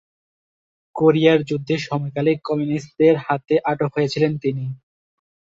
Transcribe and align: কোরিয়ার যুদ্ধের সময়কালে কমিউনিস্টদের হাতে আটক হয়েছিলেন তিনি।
কোরিয়ার 0.95 1.39
যুদ্ধের 1.43 1.81
সময়কালে 1.87 2.31
কমিউনিস্টদের 2.45 3.15
হাতে 3.25 3.55
আটক 3.71 3.91
হয়েছিলেন 3.95 4.31
তিনি। 4.37 4.65